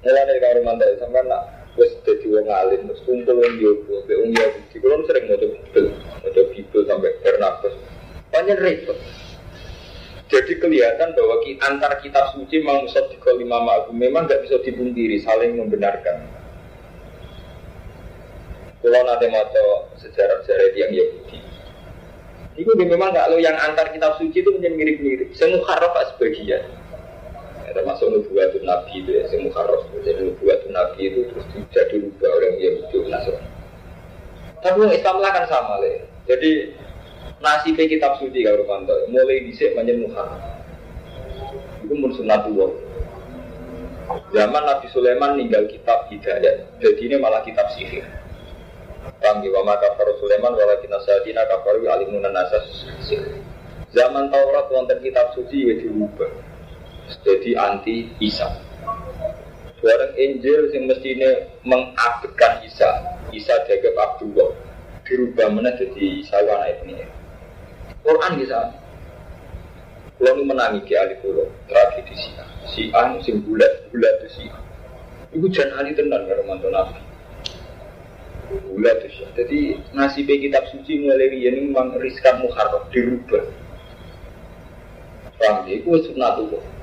[0.05, 4.15] Mulai dari kamar mantai sampai nak wes jadi wong alim, terus kumpul wong yogo, be
[4.15, 4.59] wong yogo.
[4.71, 7.75] Di kulon sering mau bibel, mau bibel sampai bernafas.
[8.31, 8.97] Banyak repot.
[10.25, 11.37] Jadi kelihatan bahwa
[11.69, 16.25] antar kitab suci mau di lima ma'abu memang nggak bisa dipungkiri, saling membenarkan.
[18.81, 19.45] Kalau nanti mau
[19.97, 21.41] sejarah-sejarah yang Yahudi,
[22.55, 25.29] itu memang kalau yang antar kitab suci itu menjadi mirip-mirip.
[25.35, 26.84] Semua haraf sebagian.
[27.65, 29.89] Ya, termasuk nubuatun nabi itu ya, semua haraf.
[30.05, 33.49] Jadi nubuatun nabi itu terus jadi rubah orang Yahudi Nasrani.
[34.61, 36.05] Tapi Islam lah kan sama lah.
[36.25, 36.73] Jadi
[37.45, 40.65] Nasib kitab suci kalau kantor mulai disik manjen Muhammad.
[41.83, 42.71] Itu mun sunnatullah.
[44.33, 48.05] Zaman Nabi Sulaiman ninggal kitab hidayat, jadi ini malah kitab sihir.
[49.17, 52.85] Paham wa maka Sulaiman walakin asadina kafaru alimunan nasas
[53.93, 56.44] Zaman Taurat wonten kitab suci ya diubah.
[57.05, 58.49] Jadi anti Isa.
[59.81, 61.29] Barang Injil yang mestinya
[61.61, 62.89] mengabdikan Isa,
[63.29, 64.57] Isa jaga Abdullah,
[65.05, 67.05] dirubah mana jadi Isa anak ini.
[68.01, 68.73] Quran bisa.
[70.15, 72.45] Kalau menangi ke ahli kulo, tragedi si A.
[72.65, 74.57] Si A sing bulat, bulat itu si A.
[75.35, 76.97] Ibu jangan ahli tenan karo mantu Nabi.
[78.71, 79.27] Bulat itu sih.
[79.35, 79.59] Jadi
[79.91, 83.43] nasib kitab suci mulai ini memang riskan muharram dirubah.
[85.35, 85.67] Paham?
[85.67, 86.74] Itu sunnatullah.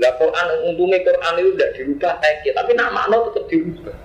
[0.00, 3.96] Lah Quran untungnya Quran itu tidak dirubah teks, tapi nak makna tetap dirubah.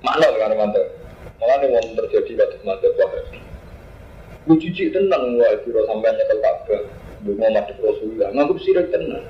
[0.00, 0.86] Makna kan mantap.
[1.36, 3.38] Malah nih mau terjadi pada mantap wahabi.
[4.42, 6.82] Gue cuci tenang wah biro sampai nyetel Ka'bah.
[7.22, 8.34] Gue mau mati Rasulullah.
[8.34, 9.22] Nganggep sirik tenang.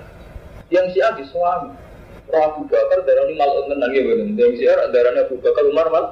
[0.72, 1.74] Yang si Adi suami.
[2.32, 4.28] Abu Bakar darah ini malah tenang ya benar.
[4.40, 6.04] Yang si Arak darahnya Abu Bakar Umar mal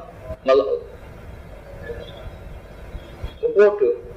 [0.45, 0.67] malah.
[3.41, 4.10] Sebodoh.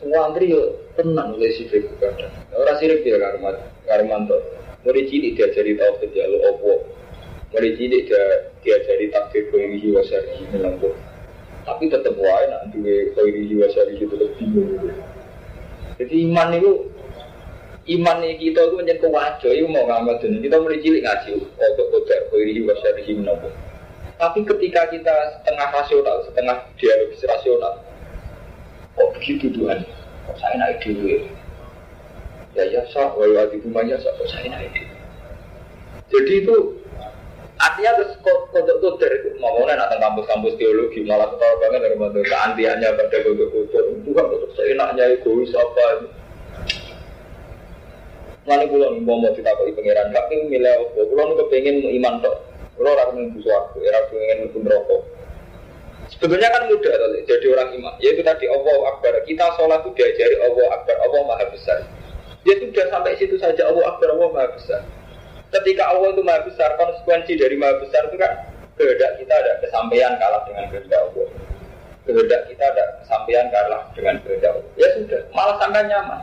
[0.00, 2.32] Semua antri yo tenang oleh sirik kadang.
[2.56, 3.60] Orang sirik dia karmat.
[3.84, 4.40] Karmanto.
[4.80, 6.88] Mulai cilik diajari tahu kejalu opo.
[7.52, 8.24] Mulai cilik dia
[8.64, 10.96] diajari takdir khairihi wa syarihi melampu.
[11.68, 14.88] Tapi tetap wae nak duwe khairihi wa syarihi tetap bingung.
[16.00, 16.72] Jadi iman itu
[18.00, 22.20] iman kita itu menjadi kewajo, itu mau ngamat dan kita mulai cilik ngaji untuk kodar
[22.32, 23.52] khairihi wa syarihi melampu.
[24.16, 27.84] Tapi ketika kita setengah rasional, setengah dialogis rasional,
[28.98, 29.86] oh begitu Tuhan,
[30.26, 31.06] kok saya naik dulu
[32.58, 33.14] ya ya sah.
[33.14, 34.10] Walau di rumahnya sah.
[34.18, 34.74] Kok saya naik
[36.10, 36.56] jadi itu
[37.54, 39.30] artinya terus kodok kotor itu.
[39.38, 44.24] Ngomongnya nak kampus-kampus teologi malah ketawa banget dari mana keantiannya pada kodok kotor itu kan
[44.26, 45.86] kodok seenaknya egois apa
[48.48, 51.00] Mana pulau nih mau kita bagi pangeran pengen milih apa?
[51.06, 52.36] Pulau nih kepengen iman tok.
[52.74, 55.00] Pulau orang yang butuh aku era pengen pun rokok
[56.10, 60.66] Sebetulnya kan mudah jadi orang iman yaitu tadi Allah Akbar kita sholat itu diajari Allah
[60.74, 61.86] Akbar Allah Maha Besar
[62.48, 64.80] Ya sudah sampai situ saja Allah Akbar Allah Maha Besar.
[65.52, 68.32] Ketika Allah itu Maha Besar, konsekuensi dari Maha Besar itu kan
[68.80, 71.28] kehendak kita ada kesampaian kalah dengan kehendak Allah.
[72.08, 74.72] Kehendak kita ada kesampaian kalah dengan kehendak Allah.
[74.80, 76.20] Ya sudah, malah sampai nyaman.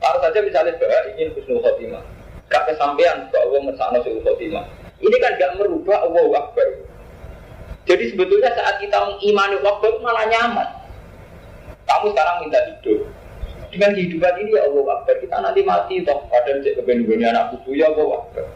[0.00, 2.04] Harus saja misalnya bahwa ingin husnul khotimah.
[2.46, 4.64] Gak kesampaian bahwa Allah mersakno husnul khotimah.
[5.02, 6.68] Ini kan gak merubah Allah Akbar.
[7.88, 10.68] Jadi sebetulnya saat kita mengimani Akbar malah nyaman.
[11.88, 13.02] Kamu sekarang minta hidup,
[13.72, 16.26] dengan kehidupan ini ya Allah Akbar kita nanti mati toh.
[16.28, 18.46] Padahal cek kebenuhannya anak buku ya Allah Akbar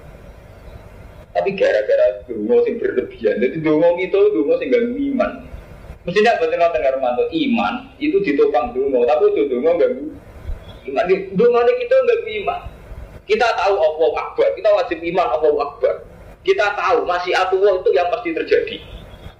[1.34, 5.42] tapi gara-gara dungo sing berlebihan jadi dungo itu dungo sing ganggu iman.
[6.06, 10.14] Mestinya betul nonton Armando iman itu ditopang dungo tapi itu dungo ganggu
[10.94, 11.04] iman.
[11.34, 12.60] Dungo kita ganggu iman.
[13.26, 15.94] Kita tahu Allah Akbar kita wajib iman Allah Akbar
[16.46, 18.76] kita tahu masih atuwa itu yang pasti terjadi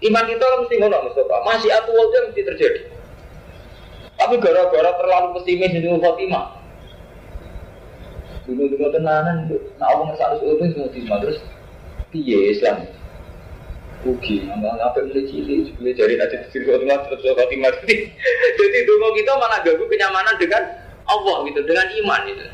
[0.05, 2.81] iman kita mesti ngono Mustafa masih itu yang mesti terjadi
[4.15, 6.47] tapi gara-gara terlalu pesimis di Fatimah.
[8.45, 11.39] Dulu-dulu tenanan itu, nah Allah ngerasa harus itu semua Fatimah terus
[12.13, 12.89] piye Islam.
[14.05, 17.73] Rugi, nambah apa mulai cilik, mulai jari nanti sini Fatimah terus Fatimah.
[18.61, 20.63] Jadi dulu kita malah ganggu kenyamanan dengan
[21.09, 22.47] Allah gitu, dengan iman itu.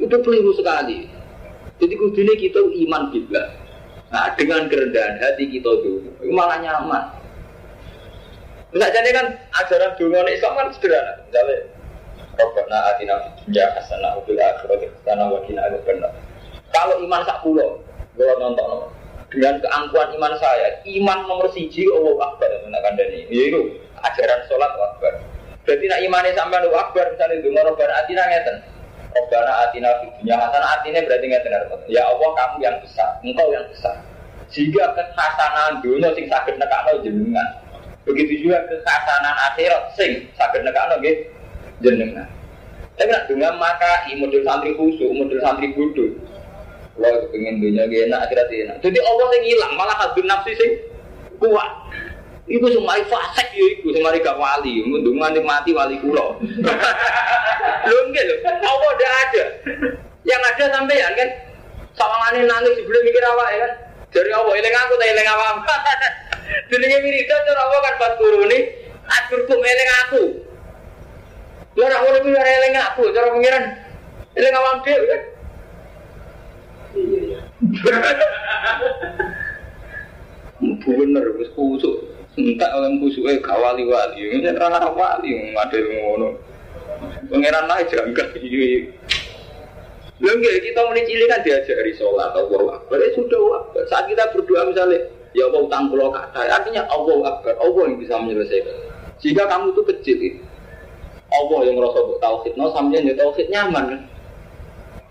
[0.00, 1.10] Itu keliru sekali.
[1.78, 3.44] Jadi kudunya kita iman bila.
[4.10, 7.04] Nah dengan kerendahan hati kita dulu, malah nyaman.
[8.70, 9.26] Enggak jadi kan
[9.66, 11.14] ajaran dulu Islam kan sederhana.
[11.26, 11.58] Misalnya,
[12.38, 16.10] Robbana atina dunya hasanah fil akhirati hasanah wa qina adzabannar.
[16.70, 17.82] Kalau iman sak pulau,
[18.14, 18.86] gue nonton
[19.30, 23.50] dengan keangkuhan iman saya, iman nomor siji Allah Akbar menakan dari ini.
[23.50, 23.60] Itu
[23.98, 25.22] ajaran sholat Akbar.
[25.66, 28.56] Berarti nak imannya sampai Allah Akbar misalnya itu Robbana atina ngeten.
[29.10, 31.54] Robbana atina fid dunya hasanah artinya berarti ngeten
[31.90, 33.98] Ya Allah kamu yang besar, engkau yang besar.
[34.50, 37.48] Jika kehasanan dunia sing sakit nekakno jenengan,
[38.08, 41.16] Begitu juga kesasanan akhirat sing sakit nekakno nggih
[41.84, 42.26] jenengan.
[42.96, 46.10] Tapi nak dengan maka i model santri khusus, model santri bodoh.
[47.00, 48.76] Kalau pengen dunia gak enak akhirat enak.
[48.84, 50.70] Jadi Allah yang hilang malah hadun nafsi sing
[51.40, 51.70] kuat.
[52.50, 56.42] Iku semua fasek ya iku semua gak wali, mendungan mati wali kulo.
[57.86, 59.44] Lho enggak lho, Allah udah ada.
[60.26, 61.28] Yang ada sampean kan
[61.94, 63.72] sawangane nangis sebelum mikir awak ya kan.
[64.10, 65.62] Dari Allah, eling aku tak eling awak.
[66.74, 68.58] Jenenge wiridan cara apa kan pas turune
[69.06, 70.22] aturkum eling aku.
[71.78, 73.64] Lha ora ngono kuwi ora eling aku, cara pengiran
[74.34, 75.22] eling awam dhewe kan.
[76.98, 77.38] Iya.
[80.84, 82.09] Bener wis kusuk.
[82.40, 84.40] Entak oleh khusyuknya gak wali-wali.
[84.40, 86.28] Ini rana wali ngadil ngono.
[87.28, 88.88] Pangeran lah janggal iki.
[90.20, 92.96] Kita mulai cilik kan diajari sholat Allah Akbar.
[92.96, 93.82] Ya sudah Akbar.
[93.92, 95.04] Saat kita berdoa misalnya
[95.36, 97.54] ya Allah utang pulau kata artinya Allah Akbar.
[97.60, 98.76] Allah yang bisa menyelesaikan.
[99.20, 100.40] Jika kamu itu kecil itu
[101.30, 104.02] Allah yang merasa buat tauhid, no sampean ya tauhid nyaman.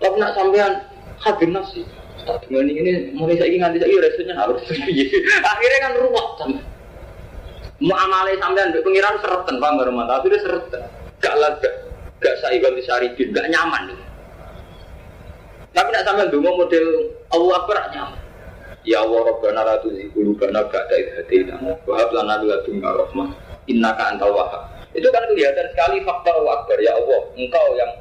[0.00, 0.72] Tapi nak sampean
[1.20, 1.82] hadir nasi.
[2.20, 4.60] Tak dengan ini mulai saya ingat saya resenya harus
[5.56, 6.69] Akhirnya kan ruwet sampai.
[7.80, 10.84] Mau sampean mbek pengiran sereten paham baru mata, tapi dia sereten.
[11.16, 11.70] Gak lega,
[12.20, 13.96] gak saibal disaribin, gak nyaman.
[15.72, 18.20] Tapi nak sampean dulu model Allah Akbar nyaman.
[18.84, 23.28] Ya Allah Rabbana la tuzigh qulubana ba'da idh hadaytana wa hab lana min ladunka rahmah
[24.12, 24.62] antal wahhab.
[24.92, 27.92] Itu kan kelihatan sekali faktor Allah Akbar ya Allah, engkau yang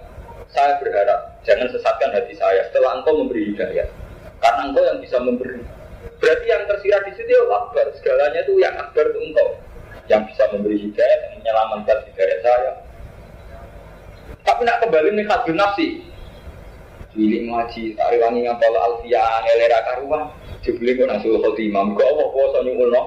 [0.52, 3.88] saya berharap jangan sesatkan hati saya setelah engkau memberi hidayah.
[4.44, 5.64] Karena engkau yang bisa memberi.
[6.20, 9.69] Berarti yang tersirat di situ ya Allah Akbar, segalanya itu yang Akbar itu engkau
[10.10, 12.72] yang bisa memberi hidayah dan menyelamatkan hidayah saya.
[14.42, 16.02] Tapi nak kembali nih hadun nafsi.
[17.14, 20.22] Milik ngaji, tak rewangi ngampal alfiyah, ngelera karuan.
[20.66, 23.02] Jebule kok nasul khotimah, kok Allah kuasa nyuwulno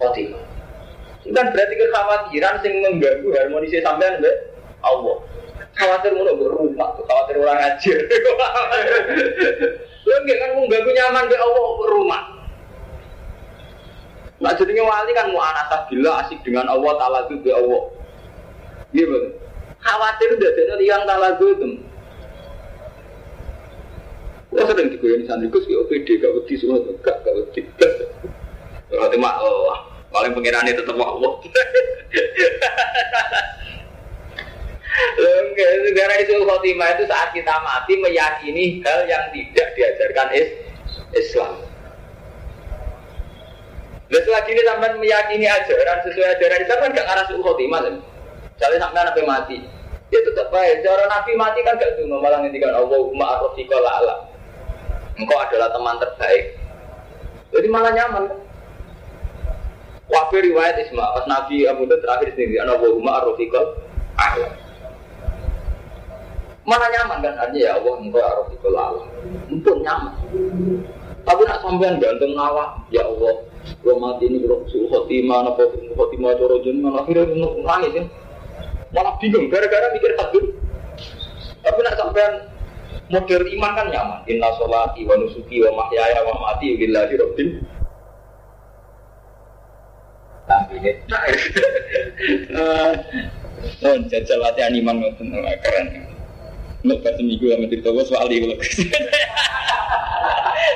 [0.00, 0.42] khotimah.
[1.24, 4.36] Itu kan berarti kekhawatiran sing mengganggu harmonisnya sampean mbak
[4.84, 5.16] Allah.
[5.74, 7.98] Khawatir ngono berumah, khawatir orang ngajir.
[10.06, 12.22] Lo enggak kan mengganggu nyaman mbak Allah berumah.
[14.44, 17.82] Nah jadinya wali kan mau anasah gila asik dengan Allah Ta'ala itu be Allah.
[18.92, 19.32] Iya betul.
[19.80, 21.80] Khawatir udah jadi yang Ta'ala itu.
[24.54, 27.66] Kalau sering digoyang santri, gus kayak OPD, gak wedi semua, gak gak wedi.
[28.86, 29.78] Kalau cuma Allah,
[30.14, 31.42] paling pengirannya tetap Allah.
[35.90, 40.48] Negara itu khotimah itu saat kita mati meyakini hal yang tidak diajarkan is
[41.18, 41.73] Islam.
[44.14, 47.98] Dan selagi ini sampai meyakini ajaran sesuai ajaran Islam kan gak arah suhu khotimah kan?
[48.62, 49.58] Sampai nabi mati,
[50.14, 50.86] ya tetap baik.
[50.86, 54.30] Cara nabi mati kan gak cuma malah ngendikan Allahumma arrofika la'ala.
[55.18, 56.44] Engkau adalah teman terbaik.
[57.58, 58.38] Jadi malah nyaman kan?
[60.06, 63.58] Wafi riwayat Isma, pas Nabi Abu Dhar terakhir sendiri, Allahumma arrofika
[64.14, 64.48] la'ala.
[66.62, 69.02] Mana nyaman kan artinya ya Allah engkau arrofika la'ala.
[69.50, 70.14] Untuk nyaman.
[71.26, 76.36] Tapi nak sampean gantung nawa, ya Allah, Gua mati ini kalau suhu khotimah, apa khotimah
[76.36, 77.32] coro jenengan, akhirnya
[77.64, 78.04] nangis ya.
[78.92, 80.44] Malah bingung, gara-gara mikir takbir.
[81.64, 82.32] Tapi nak sampean
[83.08, 84.20] model iman kan nyaman.
[84.28, 87.50] Inna sholati wa nusuki wa mahyaya wa mati rabbil
[90.44, 90.92] Nah, ini.
[93.80, 95.00] Oh, jajal latihan iman
[95.64, 96.04] keren.
[96.84, 98.28] Pas seminggu sama gue soal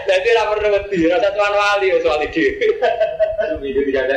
[0.08, 2.44] Jadi tidak perlu wedi, rasa tuan wali soal itu.
[3.38, 4.16] Seminggu tidak ada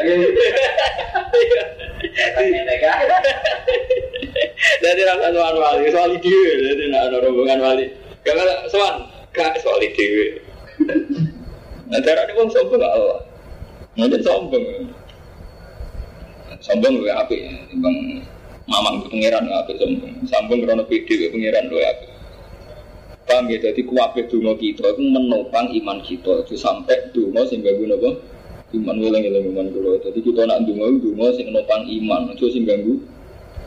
[4.82, 7.86] Jadi rasa tuan wali soal itu, jadi ada rombongan wali.
[8.22, 10.38] Karena soal gak soal itu.
[11.92, 13.20] Nah, cara ini sombong gak Allah.
[14.00, 14.64] Mungkin sombong.
[16.62, 17.38] Sombong gue api,
[17.74, 17.98] bang
[18.70, 20.14] mamang pengiran api sombong.
[20.30, 22.11] Sombong karena pede pengiran gue api.
[23.32, 27.96] Paham ya, jadi kuwabe dungo kita itu menopang iman kita itu sampai dungo sehingga guna
[27.96, 28.20] apa?
[28.76, 30.04] Iman ulang ulang iman dulu.
[30.04, 33.00] Jadi kita nak dungo dungo sing menopang iman, itu sing ganggu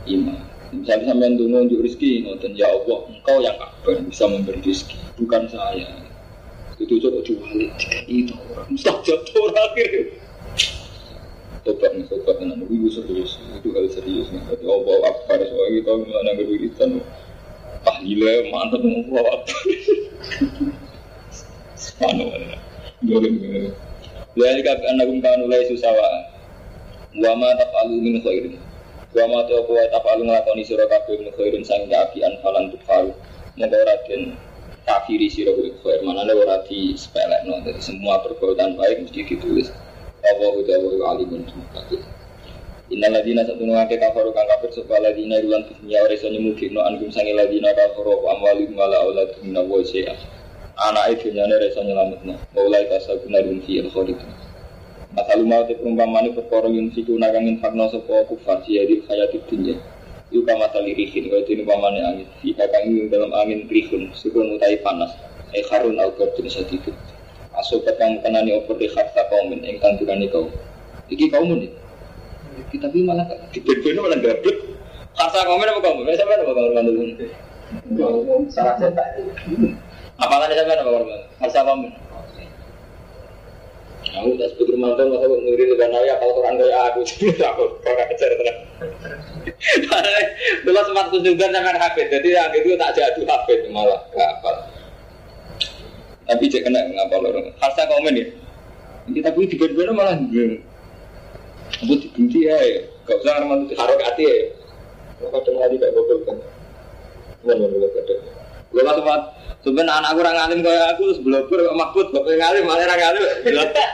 [0.05, 0.37] iman.
[0.69, 5.49] Misalnya sampai dungo untuk rezeki, ngoten ya Allah, engkau yang kabar bisa memberi rezeki, bukan
[5.49, 5.89] saya.
[6.77, 10.13] Itu coba itu orang mustajab orang akhirnya.
[11.65, 14.45] Tobat nih, tobat dengan itu serius, itu hal serius nih.
[14.45, 17.01] Jadi Allah akbar soal kita mengenai berwiritan
[17.85, 19.53] tahlilnya mantap mau apa
[21.77, 22.59] Subhanallah
[23.05, 23.71] Boleh boleh
[24.35, 26.33] Dari kakak anakum kanu lai susawa
[27.15, 28.57] Wama tafalu min khairin
[29.15, 33.13] Wama topo tafalu ngelakoni sira kabeh min khairin sang kaapian falan tukfalu
[33.55, 34.35] Moga raden
[34.83, 37.63] kafiri sira khair mana ora di sepelek no.
[37.63, 39.71] Jadi semua perbuatan baik mesti ditulis.
[40.25, 40.77] Allah udah
[41.13, 41.81] alimun semua
[42.85, 47.09] Inna ladina satu ngake kafaru kang kafir sebab ladina ilan dunia reso nyemugi no anggum
[47.09, 50.13] sangi ladina kafaru wa amwali mala aulad mina wa se'a
[50.77, 54.21] anak itu nyane reso nyelamet no maulai kasabuna dun fi al khalid
[55.15, 59.79] Masalu mau te perumpamaan perkara yang siku nakang infakno sapa kufar siya di hayati dunya.
[60.27, 62.27] Iku kama tali rihin kaya dini pamane angin.
[62.43, 65.15] Fi kakang dalam angin rihun Sukun utai panas.
[65.55, 66.91] Eh harun al gordun sadidu
[67.55, 70.51] Asobat kang kenani opor di kharta kaumin Engkang durani kau
[71.07, 71.84] Iki kaumun ini
[72.71, 74.57] kita tapi malah di berbeda malah gablek
[75.15, 76.71] kasa komen apa kamu saya apa kamu
[77.95, 79.07] kamu salah cetak.
[80.15, 81.91] Apalagi saya apa kamu kasa komen
[84.15, 86.99] Aku tak sebut rumah tuh masa ngiri dengan naya kalau Quran kayak aku.
[87.03, 88.57] Sebut aku orang ajar terus.
[90.65, 94.51] Dulu sempat kunjungan sama hafid, jadi yang itu tak jadu hafid malah gak apa.
[96.25, 97.47] Tapi cek kena ngapa lorong.
[97.59, 98.25] Harusnya komen ya.
[99.05, 100.17] Kita pun tiba-tiba malah
[101.85, 101.95] gue.
[101.95, 102.57] Aku dibenci ya,
[103.05, 104.37] gak usah ngarang itu harokati ya.
[105.25, 106.37] Kadang lagi kayak bobol kan.
[107.45, 108.21] Mana mana kadang.
[108.73, 109.21] Gue lah tempat
[109.65, 113.23] Sebenarnya anak kurang alim kayak aku sebelum kok makbut bapak ngalim malah orang ngalim.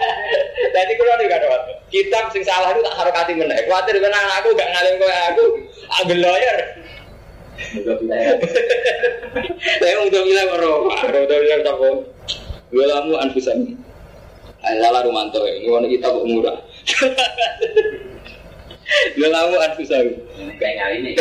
[0.75, 3.55] Jadi kalau nih ada kitab sing salah itu tak harokati meneh.
[3.71, 5.43] Khawatir ben anakku gak ngalim kayak aku,
[6.03, 6.57] ambil lawyer.
[9.79, 12.03] Saya mau udah bilang orang, udah bilang tak mau.
[12.67, 13.79] Gue lamu anfusan.
[14.61, 16.57] Lala Rumanto ini wanita kita kok murah.
[19.15, 20.05] Gue lamu anfusan.
[20.59, 21.15] Kayak kali ini.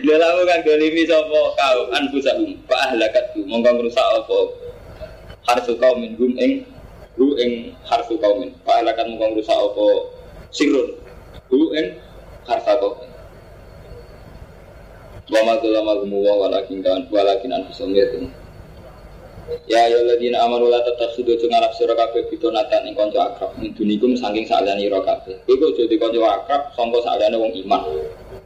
[0.00, 1.78] Dalam kan dolimi sopo kau?
[1.94, 4.38] Anfusahum fa ahlakatu mongko ngrusak apa?
[5.46, 6.66] Harsu kaumin hum ing
[7.16, 8.52] hu ing harsu kaumin.
[8.66, 9.86] Fa ahlakat mongko ngrusak apa?
[10.50, 10.98] Sirun
[11.50, 11.94] hu ing
[12.46, 13.10] kaumin
[15.30, 18.30] wa ma dzalama wa walakin kan walakin anfusahum yatum
[19.66, 23.74] Ya ya ladina amanu la tatakhudu jeung arep sira kabeh bitonatan ing kanca akrab min
[23.74, 25.42] dunikum saking saliyane ira kabeh.
[25.50, 27.82] Iku aja di kanca akrab sangka saliyane wong iman.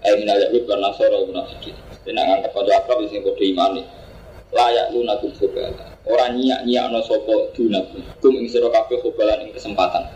[0.01, 1.76] Ayo minal yahud lan nasara munafikin.
[2.09, 3.82] Dene nganggep kanca akrab sing padha imane.
[4.57, 5.84] Layak lunakum khobala.
[6.09, 8.01] Ora nyiak-nyiakno sapa dunakum.
[8.24, 10.09] Kum ing sira kabeh khobalan ing kesempatan.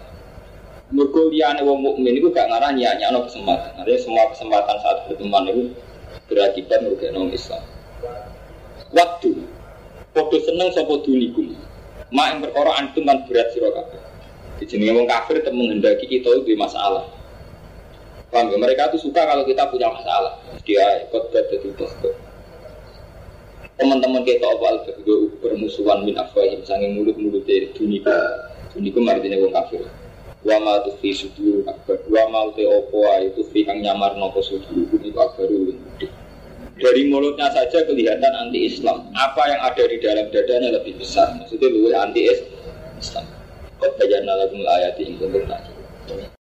[0.89, 3.77] Mergo liyane wong mukmin iku gak ngarah nyiak-nyiakno kesempatan.
[3.77, 5.63] Artinya semua kesempatan saat berteman itu
[6.29, 7.63] berakibat merugikan orang Islam.
[8.89, 9.33] Waktu
[10.19, 11.55] Podo seneng sapa dunikum.
[12.11, 14.01] Mak yang perkara antum kan berat sira kabeh.
[14.59, 17.07] Dijenenge wong kafir tetap menghendaki kita itu masalah.
[18.33, 18.59] Paham ya?
[18.59, 20.41] Mereka tuh suka kalau kita punya masalah.
[20.67, 22.11] Dia ikut jadi bosku.
[23.79, 24.83] Teman-teman kita awal
[25.39, 28.11] bermusuhan min afwahim sanging mulut-mulut dari dunikum.
[28.75, 29.87] Dunikum artinya wong kafir.
[30.49, 32.01] Wa ma tufi sudur akbar.
[32.09, 36.09] Wa ma te opo itu fi kang nyamar nopo sudur itu akbaru gede
[36.79, 39.11] dari mulutnya saja kelihatan anti Islam.
[39.13, 41.35] Apa yang ada di dalam dadanya lebih besar.
[41.37, 42.23] Maksudnya lebih anti
[42.97, 43.27] Islam.
[43.79, 45.47] Kau baca nalakum ayat ini untuk